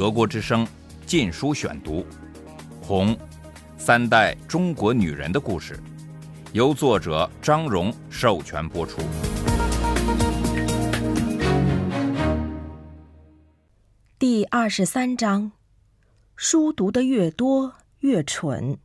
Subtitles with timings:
[0.00, 0.64] 德国之声
[1.04, 1.96] 《禁书选读》，
[2.80, 3.14] 《红》，
[3.76, 5.78] 三代中国女人的故事，
[6.54, 9.02] 由作者张荣授权播出。
[14.18, 15.52] 第二十三章：
[16.34, 18.78] 书读得越多越蠢。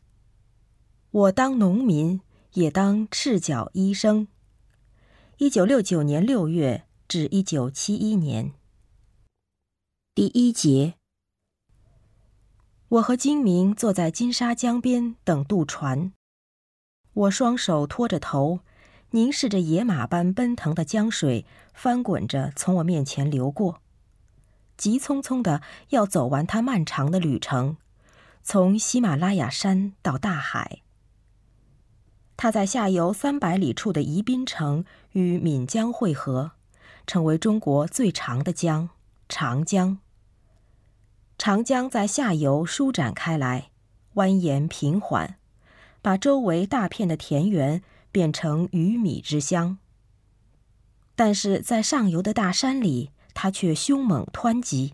[1.11, 2.19] 我当农民，
[2.55, 4.27] 也当赤脚医生。
[5.37, 8.51] 一九六九年六月至一九七一年。
[10.13, 10.95] 第一节。
[12.89, 16.13] 我和金明坐在金沙江边等渡船，
[17.13, 18.59] 我双手托着头，
[19.09, 23.81] 凝视着野马般奔腾的江水翻滚着从我面前流过，
[24.77, 27.77] 急匆匆的要走完它漫长的旅程，
[28.43, 30.81] 从喜马拉雅山到大海。
[32.37, 36.51] 它在下游三百里处的宜宾城与岷江汇合，
[37.07, 38.89] 成为中国最长的江——
[39.27, 39.97] 长江。
[41.37, 43.69] 长江在下游舒展开来，
[44.15, 45.35] 蜿蜒平缓，
[46.01, 49.77] 把周围大片的田园变成鱼米之乡。
[51.15, 54.93] 但是在上游的大山里，它却凶猛湍急，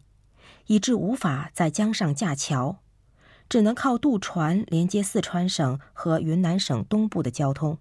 [0.66, 2.80] 以致无法在江上架桥，
[3.48, 7.78] 只能靠渡船连接四川省和云南省东部的交通。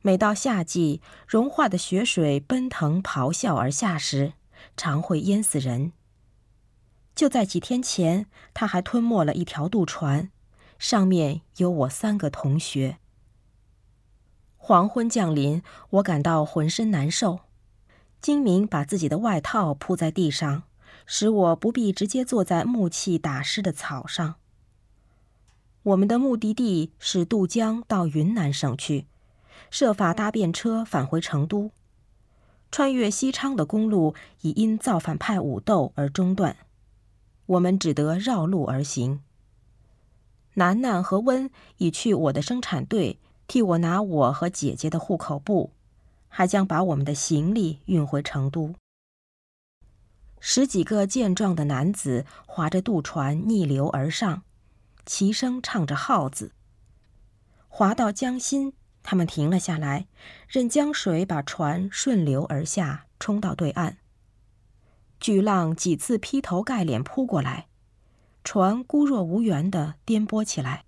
[0.00, 4.32] 每到夏季，融化的雪水奔腾咆哮而下时，
[4.76, 5.92] 常会淹死人。
[7.18, 10.30] 就在几天前，他还吞没了一条渡船，
[10.78, 12.98] 上面有我三个同学。
[14.56, 17.40] 黄昏降临，我感到浑身难受。
[18.20, 20.62] 金明把自己的外套铺在地上，
[21.06, 24.36] 使我不必直接坐在木器打湿的草上。
[25.82, 29.08] 我们的目的地是渡江到云南省去，
[29.72, 31.72] 设法搭便车返回成都。
[32.70, 36.56] 穿越西昌的公路已因造反派武斗而中断。
[37.48, 39.22] 我们只得绕路而行。
[40.54, 45.72] 楠楠和温已去我的生产队替我拿我和姐姐的户口簿，
[46.28, 48.74] 还将把我们的行李运回成都。
[50.40, 54.42] 十几个健壮的男子划着渡船逆流而上，
[55.06, 56.52] 齐声唱着号子。
[57.68, 60.06] 划到江心，他们停了下来，
[60.48, 63.98] 任江水把船顺流而下，冲到对岸。
[65.20, 67.68] 巨浪几次劈头盖脸扑过来，
[68.44, 70.84] 船孤若无援地颠簸起来。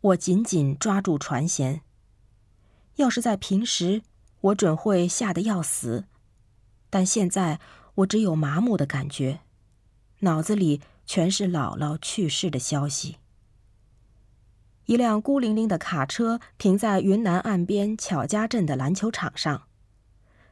[0.00, 1.80] 我紧紧抓住船舷。
[2.96, 4.02] 要是在平时，
[4.40, 6.06] 我准会吓得要死，
[6.88, 7.60] 但现在
[7.96, 9.40] 我只有麻木的感觉，
[10.20, 13.16] 脑子里全是姥姥去世的消息。
[14.86, 19.64] 一辆孤零零的卡车停在云南岸边巧家镇的篮球场上，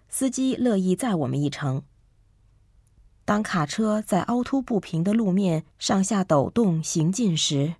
[0.08, 1.84] 司机乐意载我们一程。
[3.24, 7.76] 当卡车在凹凸不平的路面上下抖动行进时，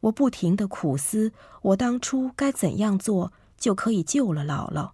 [0.00, 4.90] 我不停地苦思：我当初该怎样做就可以救了姥姥？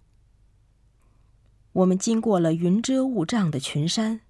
[1.73, 4.21] 我们经过了云遮雾障的群山，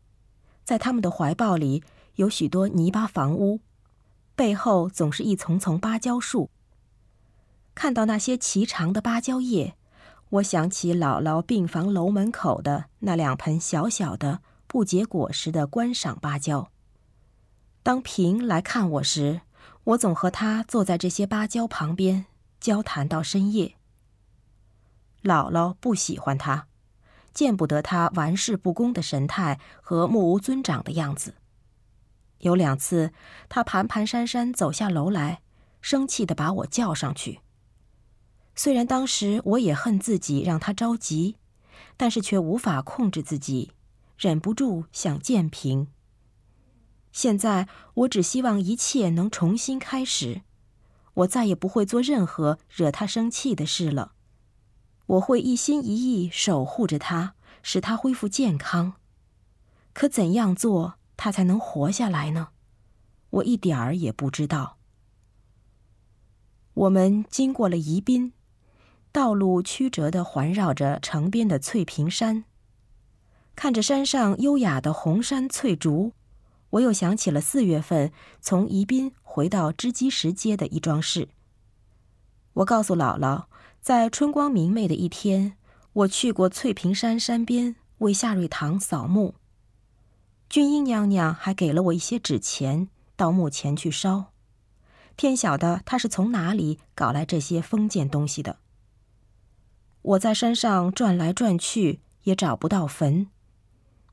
[0.64, 1.84] 在他们的怀抱里
[2.16, 3.60] 有许多泥巴房屋，
[4.36, 6.50] 背后总是一丛丛芭蕉树。
[7.76, 9.76] 看到那些齐长的芭蕉叶，
[10.30, 14.42] 我想起姥姥病房楼门口的那两盆小小的。
[14.72, 16.72] 不结果实的观赏芭蕉。
[17.84, 19.42] 当平来看我时，
[19.84, 22.28] 我总和他坐在这些芭蕉旁边
[22.62, 23.76] 交谈到深夜。
[25.24, 26.68] 姥姥不喜欢他，
[27.34, 31.36] 见不得他玩世不恭的神态和目无尊长的样子。
[32.38, 33.12] 有两次，
[33.50, 35.42] 他蹒蹒跚跚走下楼来，
[35.82, 37.42] 生气地把我叫上去。
[38.56, 41.36] 虽然当时我也恨自己让他着急，
[41.98, 43.74] 但是却无法控制自己。
[44.22, 45.88] 忍不住想见平。
[47.12, 50.44] 现在我只希望一切能重新开始，
[51.16, 54.14] 我再也不会做任何惹他生气的事了。
[55.08, 57.34] 我会一心一意守护着他，
[57.64, 58.94] 使他恢复健康。
[59.94, 62.50] 可怎样做他才能活下来呢？
[63.32, 64.78] 我一点儿也不知道。
[66.76, 68.34] 我们经过了宜宾，
[69.12, 72.46] 道路曲折地环绕着城边的翠屏山。
[73.62, 76.14] 看着山上优雅的红杉翠竹，
[76.72, 78.12] 我又想起了四月份
[78.42, 81.30] 从宜宾回到织机石街的一桩事。
[82.54, 83.46] 我告诉姥姥，
[83.80, 85.56] 在春光明媚的一天，
[85.94, 89.36] 我去过翠屏山山边为夏瑞堂扫墓。
[90.50, 94.32] 俊英娘娘还给了我一些纸钱，到墓前去烧。
[95.16, 98.58] 天晓得她是从哪里搞来这些封建东西的。
[100.02, 103.28] 我在山上转来转去，也找不到坟。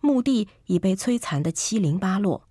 [0.00, 2.48] 墓地已被摧残得七零八落，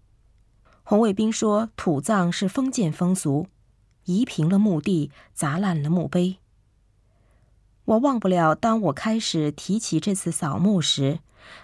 [0.84, 3.48] 红卫兵说土葬是封建风俗，
[4.06, 6.38] 移平了墓地，砸烂了墓碑。
[7.86, 11.20] 我忘不了，当我开始提起这次扫墓时，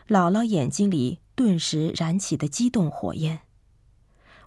[0.07, 3.41] 姥姥眼睛里顿时燃起的激动火焰。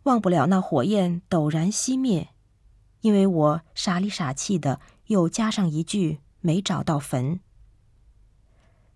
[0.05, 2.29] 忘不了那火焰陡然熄灭，
[3.03, 7.41] 因为我傻里傻气的又加上一句没找到坟。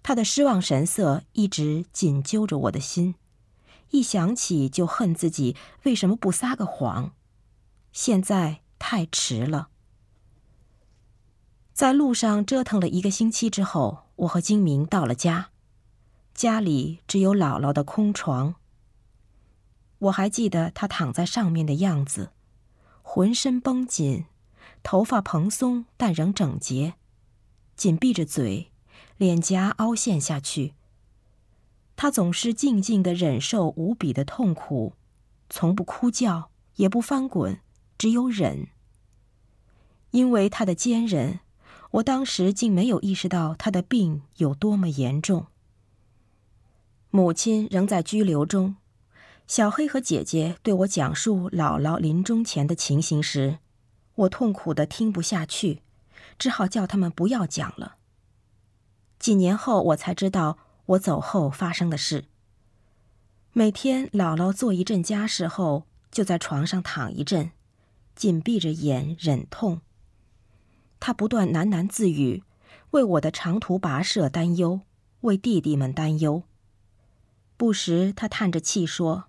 [0.02, 3.14] 他的失望神色一直紧揪着我的心，
[3.90, 7.12] 一想起就恨自己为什么不撒个谎。
[7.92, 9.68] 现在太迟了。
[11.72, 15.50] 在路上折腾了一个星期之后，我和金明到了家，
[16.34, 18.56] 家里只有姥姥的空床。
[19.98, 22.32] 我还记得他躺在上面的样子，
[23.02, 24.26] 浑身绷紧，
[24.82, 26.94] 头发蓬松但仍整洁，
[27.76, 28.69] 紧闭着嘴，
[29.20, 30.72] 脸颊凹陷下去。
[31.94, 34.94] 他总是静静的忍受无比的痛苦，
[35.50, 37.60] 从不哭叫，也不翻滚，
[37.98, 38.68] 只有忍。
[40.12, 41.40] 因为他的坚韧，
[41.90, 45.48] 我当时竟没有意识到他的病有多么严重。
[47.10, 48.76] 母亲仍在拘留中。
[49.46, 53.58] 小黑和姐姐对我讲述姥姥临终前的情形时，
[54.14, 55.82] 我痛苦的听不下去，
[56.38, 57.96] 只好叫他们不要讲了。
[59.20, 60.56] 几年后，我才知道
[60.86, 62.24] 我走后发生的事。
[63.52, 67.50] 每天，姥姥做一阵家事后，就在床上躺一阵，
[68.16, 69.82] 紧闭着眼忍痛。
[70.98, 72.42] 她不断喃喃自语，
[72.92, 74.80] 为我的长途跋涉担忧，
[75.20, 76.44] 为弟弟们担忧。
[77.58, 79.24] 不时，她叹着气说。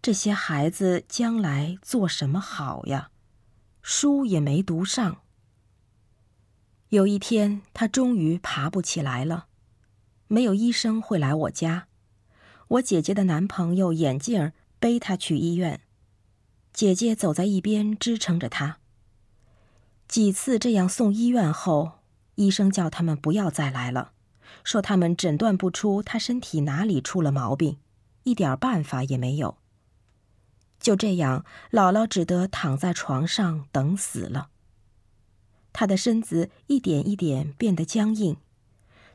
[0.00, 3.10] 这些孩子将来做什么好呀？
[3.82, 5.21] 书也没读上。
[6.92, 9.46] 有一天，他终于爬不起来了，
[10.28, 11.86] 没有医生会来我家。
[12.68, 15.80] 我姐姐的男朋友眼镜儿背他去医院，
[16.74, 18.76] 姐姐走在一边支撑着他。
[20.06, 22.00] 几次这样送医院后，
[22.34, 24.12] 医生叫他们不要再来了，
[24.62, 27.78] 说他们诊断不出他身体哪里出了毛病，
[28.24, 29.56] 一点办法也没有。
[30.78, 34.50] 就这样，姥姥只得躺在床上等死了。
[35.72, 38.36] 她的身子一点一点变得僵硬，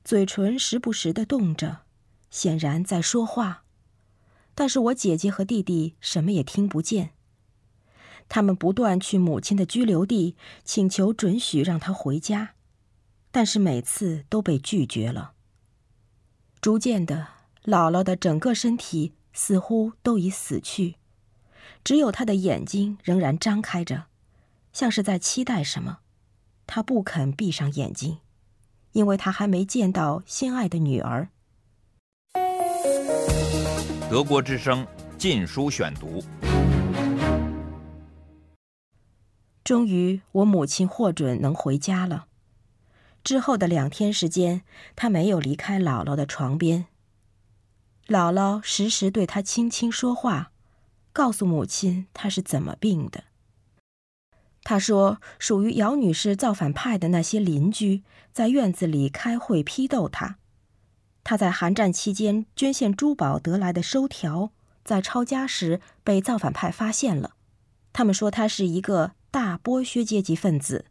[0.04, 1.82] 嘴唇时不时的动着，
[2.30, 3.64] 显然在说话，
[4.56, 7.12] 但是我姐姐和弟弟什么也听不见。
[8.30, 12.56] 他们不断去母亲的居留地请求准许让她回家，
[13.32, 15.34] 但是每次都被拒绝了。
[16.60, 17.28] 逐渐的，
[17.64, 20.96] 姥姥的整个身体似乎都已死去。
[21.84, 24.08] 只有她的眼睛仍然张开着，
[24.74, 26.00] 像是在期待什么。
[26.68, 28.20] 他不肯闭上眼睛，
[28.92, 31.30] 因为他还没见到心爱的女儿。
[34.10, 34.86] 德国之声
[35.18, 36.22] 《禁书选读》。
[39.64, 42.28] 终于，我母亲获准能回家了。
[43.24, 44.62] 之后的两天时间，
[44.96, 46.86] 她没有离开姥姥的床边。
[48.08, 50.52] 姥姥时时对她轻轻说话。
[51.12, 53.24] 告诉母亲她是怎么病的。
[54.70, 58.04] 他说，属于姚女士造反派的那些邻居
[58.34, 60.40] 在院子里开会批斗他。
[61.24, 64.52] 他在寒战期间捐献珠宝得来的收条，
[64.84, 67.36] 在抄家时被造反派发现了。
[67.94, 70.84] 他们说他是一个大剥削阶级分子，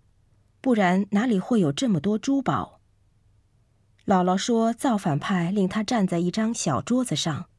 [0.62, 2.80] 不然哪里会有这么多珠宝？
[4.06, 7.50] 姥姥说，造反派令他站在一张小桌子上，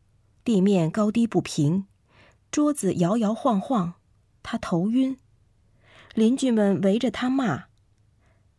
[0.44, 1.86] 地面高低不平。
[2.50, 3.94] 桌子摇摇晃晃，
[4.42, 5.16] 他头晕。
[6.18, 7.66] 邻居们围着他骂。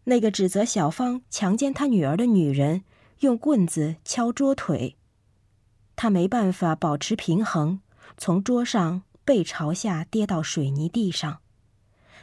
[0.04, 2.84] 那个指责小芳强奸他女儿的女人
[3.18, 4.96] 用棍子敲桌腿，
[5.96, 7.80] 他没办法保持平衡，
[8.16, 11.40] 从桌上背朝下跌到水泥地上。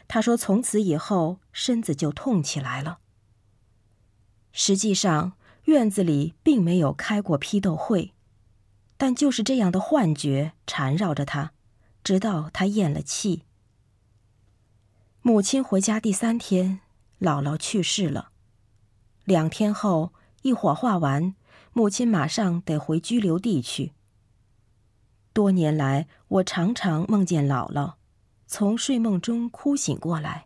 [0.07, 2.99] 他说：“从此以后，身子就痛起来了。”
[4.53, 5.33] 实际上，
[5.65, 8.13] 院子里并没有开过批斗会，
[8.95, 11.51] 但就是这样的幻觉缠绕着他。
[12.01, 13.43] 直到他咽了气。
[15.27, 16.81] 母亲回家第三天，
[17.19, 18.29] 姥姥去世了。
[19.23, 20.13] 两天后，
[20.43, 21.33] 一火化完，
[21.73, 23.93] 母亲马上得回居留地去。
[25.33, 27.95] 多年来，我常常梦见姥姥，
[28.45, 30.45] 从睡梦中哭醒过来。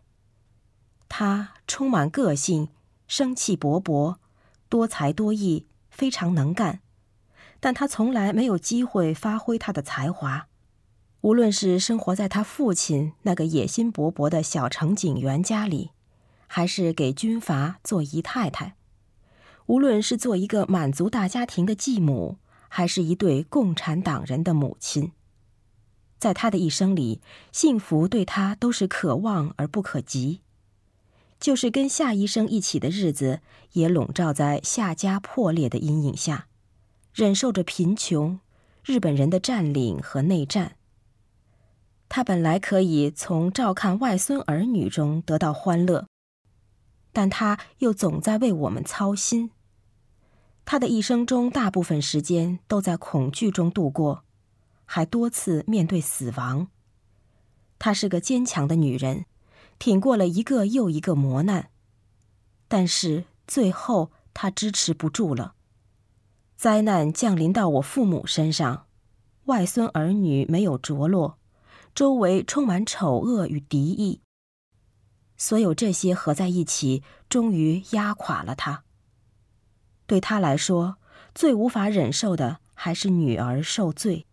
[1.10, 2.70] 她充满个性，
[3.06, 4.16] 生气勃勃，
[4.70, 6.80] 多才多艺，非常能干，
[7.60, 10.48] 但她从来没有机会发挥她的才华。
[11.22, 15.90] 无论是生活在他父亲那个野心勃勃的小城警员家里，
[16.46, 18.72] 还是给军阀做姨太太；
[19.66, 25.12] 无论是做一个满族大家庭的继母，还是一对共产党人的母亲，
[26.18, 27.20] 在他的一生里，
[27.52, 30.40] 幸福对他都是可望而不可及。
[31.38, 33.40] 就是跟夏医生一起的日子，
[33.72, 36.46] 也笼罩在夏家破裂的阴影下，
[37.12, 38.40] 忍受着贫穷、
[38.82, 40.76] 日本人的占领和内战。
[42.10, 46.08] 他本来可以从照看外孙儿女中得到欢乐，
[47.12, 49.52] 但他又总在为我们操心。
[50.64, 54.24] 他的一生中大部分时间都在恐惧中度过，
[54.84, 56.66] 还多次面对死亡。
[57.78, 59.24] 她是个坚强的女人。
[59.78, 61.70] 挺过了一个又一个磨难，
[62.68, 65.54] 但是最后她支持不住了。
[66.54, 68.84] 灾难降临到我父母身上，
[69.46, 71.38] 外孙儿女没有着落，
[72.00, 74.22] 周围充满丑恶与敌意。
[75.36, 78.84] 所有这些合在一起，终于压垮了他。
[80.06, 80.96] 对他来说，
[81.34, 84.24] 最无法忍受的还是女儿受罪。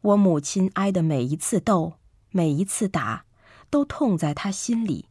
[0.00, 1.98] 我母亲挨的每一次斗，
[2.30, 3.26] 每一次打。
[3.68, 5.10] 都痛在他心里，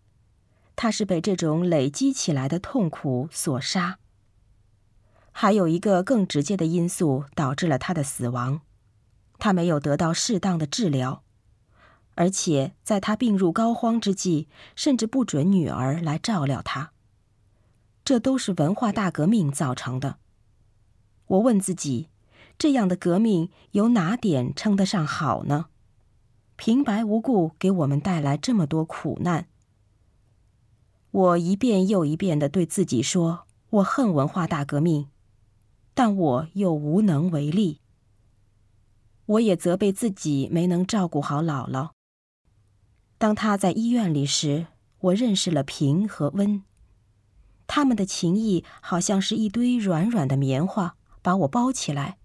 [0.75, 3.99] 他是被这种累积起来的痛苦所杀。
[5.31, 8.61] 还有一个更直接的因素导致了他的死亡，
[9.37, 11.22] 他没有得到适当的治疗，
[12.15, 16.91] 而且在他病入膏肓之际，甚至不准女儿来照料他。
[18.05, 20.17] 这都是文化大革命造成的。
[21.27, 22.09] 我问自己，
[22.57, 25.67] 这样的革命有哪点称得上好呢？
[26.55, 29.47] 平白无故给我们带来这么多苦难，
[31.09, 35.07] 我一遍又一遍的对自己说：“我恨文化大革命，
[35.95, 37.81] 但我又无能为力。”
[39.25, 41.91] 我也责备自己没能照顾好姥姥。
[43.17, 44.67] 当他在医院里时，
[44.99, 46.63] 我认识了平和温，
[47.67, 52.17] 他们的情谊好像是一堆软软的棉花，把我包起来，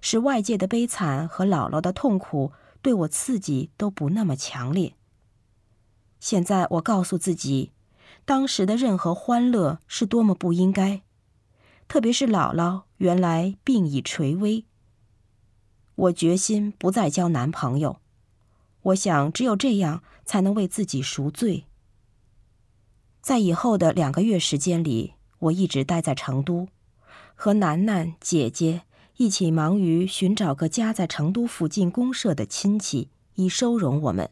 [0.00, 2.52] 使外界的悲惨和姥姥的痛苦。
[2.82, 4.94] 对我刺激都不那么强烈。
[6.18, 7.72] 现在我告诉自己，
[8.24, 11.02] 当时的任何欢乐是多么不应该，
[11.88, 14.64] 特别是姥姥原来病已垂危。
[15.94, 18.00] 我决心不再交男朋友，
[18.82, 21.64] 我想只有这样才能为自己赎罪。
[23.20, 26.68] 在以后的两个月时间里，我一直待在成都，
[27.34, 28.82] 和楠楠姐姐。
[29.16, 34.30] 一起忙于寻找个家在成都附近公社的亲戚，以收容我们。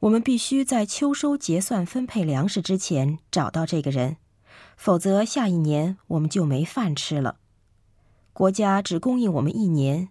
[0.00, 4.16] 我们必须在秋收结算分配粮食之前找到这个人，
[4.76, 7.36] 否则下一年我们就没饭吃了。
[8.32, 10.08] 国家只供应我们一年，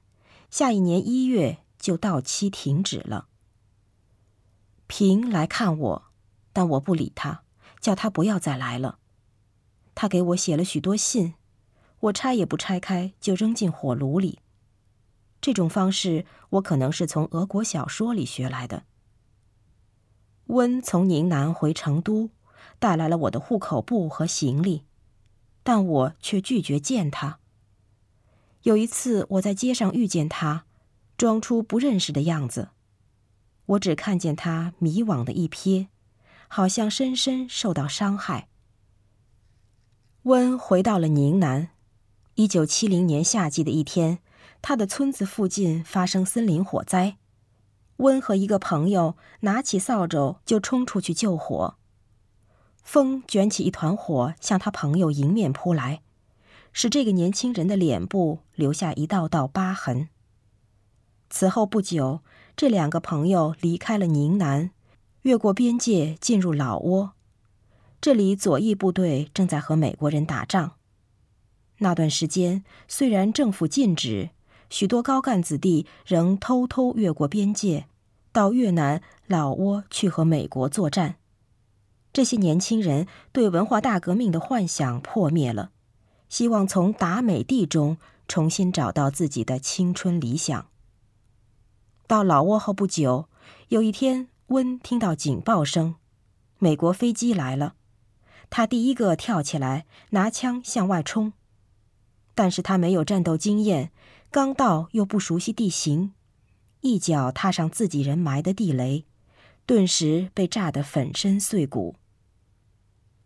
[0.50, 3.28] 下一年一月就到期停止了。
[4.86, 6.04] 平来看我，
[6.54, 7.44] 但我不理他，
[7.80, 9.00] 叫他不要再来了。
[9.96, 11.34] 他给我写了许多信。
[12.02, 14.40] 我拆也不拆开，就扔进火炉里。
[15.42, 18.84] 这种方式，我可能是从俄国小说里学来的。
[20.46, 22.30] 温从宁南回成都，
[22.80, 24.86] 带来了我的户口簿和行李，
[25.62, 27.40] 但我却拒绝见他。
[28.64, 30.66] 有一次，我在街上遇见他，
[31.20, 32.70] 装出不认识的样子，
[33.66, 35.88] 我只看见他迷惘的一瞥，
[36.48, 38.48] 好像深深受到伤害。
[40.24, 41.72] 温回到了宁南。
[42.36, 44.20] 一九七零年夏季的一天，
[44.62, 47.18] 他的村子附近发生森林火灾。
[47.98, 51.76] 温和一个朋友拿起扫帚就冲出去救火，
[52.82, 56.02] 风卷起一团火向他朋友迎面扑来，
[56.72, 60.08] 使这个年轻人的脸部留下一道道疤痕。
[61.30, 62.22] 此后不久，
[62.56, 64.72] 这两个朋友离开了宁南，
[65.22, 67.12] 越过边界进入老挝，
[68.02, 70.74] 这里左翼部队正在和美国人打仗。
[71.80, 74.32] 那段时间，虽然政府禁止，
[74.70, 77.86] 许多高干子弟仍偷偷越过边界，
[78.32, 81.16] 到越南、老挝去和美国作战。
[82.12, 85.70] 这些年轻人对文化大革命的幻想破灭了，
[86.28, 90.66] 希望从打美地中重新找到自己的青春理想。
[92.10, 93.30] 到老挝后不久，
[93.68, 95.94] 有一天，温听到警报声，
[96.58, 97.76] 美国飞机来了，
[98.50, 101.34] 他第一个跳起来，拿枪向外冲。
[102.34, 103.92] 但是他没有战斗经验，
[104.32, 106.14] 刚到又不熟悉地形，
[106.82, 109.06] 一脚踏上自己人埋的地雷，
[109.68, 111.96] 顿时被炸得粉身碎骨。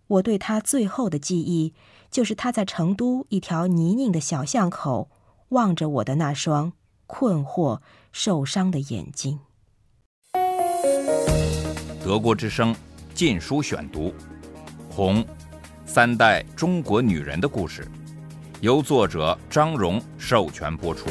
[0.07, 1.73] 我对他最后的记忆，
[2.11, 5.09] 就是他在成都一条泥泞的小巷口，
[5.47, 6.73] 望着我的那双
[7.07, 7.79] 困惑、
[8.13, 9.37] 受伤的眼睛。
[12.01, 12.73] 德国之声
[13.13, 14.09] 《禁书选读》，
[14.89, 15.25] 《红
[15.85, 17.83] 三代中国女人的故事》。
[18.61, 21.09] 由作者张荣授权播出。